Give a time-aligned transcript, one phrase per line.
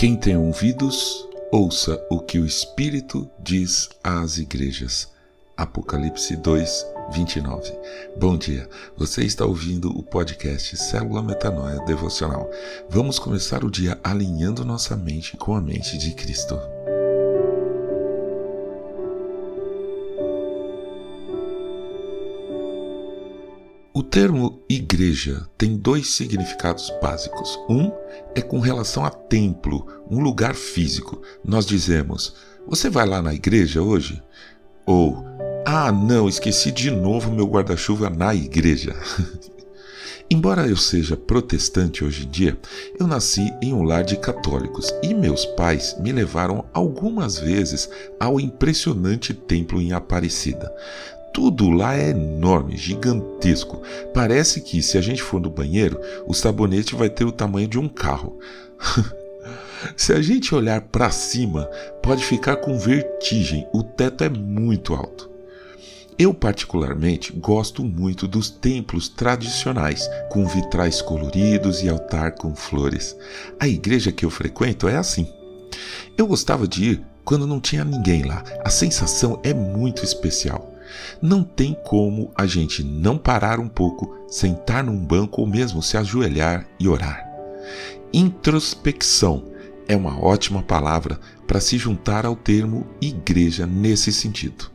[0.00, 5.12] Quem tem ouvidos, ouça o que o Espírito diz às igrejas.
[5.54, 7.70] Apocalipse 2, 29.
[8.18, 8.66] Bom dia,
[8.96, 12.50] você está ouvindo o podcast Célula Metanoia Devocional.
[12.88, 16.58] Vamos começar o dia alinhando nossa mente com a mente de Cristo.
[23.92, 27.58] O termo igreja tem dois significados básicos.
[27.68, 27.90] Um
[28.36, 31.20] é com relação a templo, um lugar físico.
[31.44, 32.36] Nós dizemos:
[32.68, 34.22] Você vai lá na igreja hoje?
[34.86, 35.24] Ou
[35.66, 38.94] Ah, não, esqueci de novo meu guarda-chuva na igreja.
[40.30, 42.56] Embora eu seja protestante hoje em dia,
[42.96, 48.38] eu nasci em um lar de católicos e meus pais me levaram algumas vezes ao
[48.38, 50.72] impressionante templo em Aparecida.
[51.32, 53.80] Tudo lá é enorme, gigantesco.
[54.12, 57.78] Parece que se a gente for no banheiro, o sabonete vai ter o tamanho de
[57.78, 58.38] um carro.
[59.96, 61.68] se a gente olhar para cima,
[62.02, 63.66] pode ficar com vertigem.
[63.72, 65.30] O teto é muito alto.
[66.18, 73.16] Eu, particularmente, gosto muito dos templos tradicionais, com vitrais coloridos e altar com flores.
[73.58, 75.26] A igreja que eu frequento é assim.
[76.18, 78.44] Eu gostava de ir quando não tinha ninguém lá.
[78.62, 80.74] A sensação é muito especial.
[81.20, 85.96] Não tem como a gente não parar um pouco, sentar num banco ou mesmo se
[85.96, 87.28] ajoelhar e orar.
[88.12, 89.44] Introspecção
[89.86, 94.70] é uma ótima palavra para se juntar ao termo igreja nesse sentido.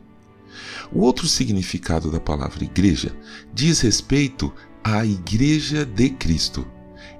[0.92, 3.12] O outro significado da palavra igreja
[3.52, 4.52] diz respeito
[4.84, 6.66] à Igreja de Cristo.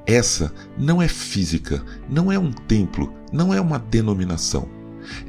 [0.06, 4.75] Essa não é física, não é um templo, não é uma denominação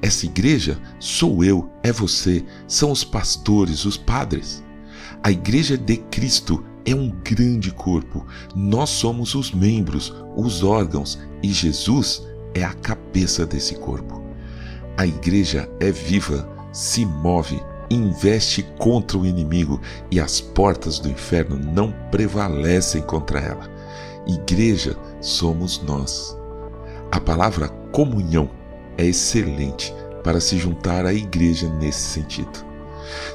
[0.01, 4.63] essa igreja sou eu, é você, são os pastores, os padres.
[5.23, 8.25] A igreja de Cristo é um grande corpo.
[8.55, 14.23] Nós somos os membros, os órgãos e Jesus é a cabeça desse corpo.
[14.97, 21.57] A igreja é viva, se move, investe contra o inimigo e as portas do inferno
[21.57, 23.69] não prevalecem contra ela.
[24.25, 26.37] Igreja somos nós.
[27.11, 28.49] A palavra comunhão
[28.97, 29.93] é excelente
[30.23, 32.67] para se juntar à igreja nesse sentido.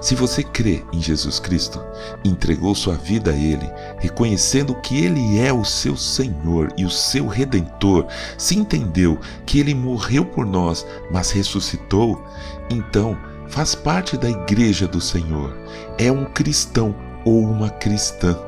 [0.01, 1.83] Se você crê em Jesus Cristo,
[2.25, 7.27] entregou sua vida a Ele, reconhecendo que Ele é o seu Senhor e o seu
[7.27, 8.07] Redentor,
[8.37, 12.23] se entendeu que Ele morreu por nós, mas ressuscitou,
[12.69, 13.17] então
[13.49, 15.57] faz parte da igreja do Senhor,
[15.99, 16.95] é um cristão
[17.25, 18.39] ou uma cristã.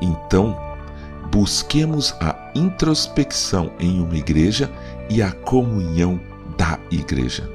[0.00, 0.56] Então,
[1.30, 4.70] busquemos a introspecção em uma igreja
[5.10, 6.20] e a comunhão
[6.56, 7.50] da igreja.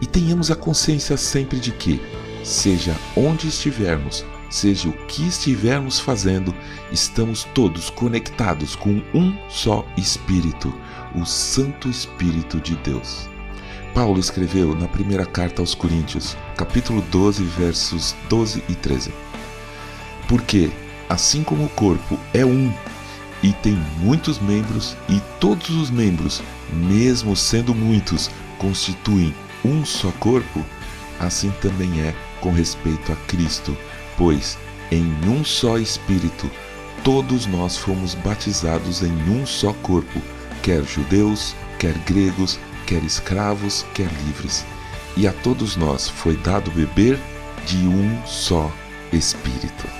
[0.00, 2.00] E tenhamos a consciência sempre de que,
[2.42, 6.54] seja onde estivermos, seja o que estivermos fazendo,
[6.90, 10.72] estamos todos conectados com um só Espírito,
[11.14, 13.28] o Santo Espírito de Deus.
[13.94, 19.12] Paulo escreveu na primeira carta aos Coríntios, capítulo 12, versos 12 e 13.
[20.28, 20.70] Porque,
[21.08, 22.72] assim como o corpo é um
[23.42, 26.42] e tem muitos membros, e todos os membros,
[26.72, 29.34] mesmo sendo muitos, constituem
[29.64, 30.64] um só corpo,
[31.18, 33.76] assim também é com respeito a Cristo,
[34.16, 34.58] pois
[34.90, 36.50] em um só Espírito
[37.02, 40.20] todos nós fomos batizados em um só corpo,
[40.62, 44.64] quer judeus, quer gregos, quer escravos, quer livres.
[45.16, 47.18] E a todos nós foi dado beber
[47.66, 48.70] de um só
[49.12, 49.99] Espírito.